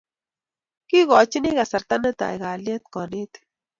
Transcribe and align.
kikochini 0.87 1.49
kasarta 1.57 1.95
netai 2.01 2.37
kalyetab 2.41 2.91
kanetik 2.93 3.43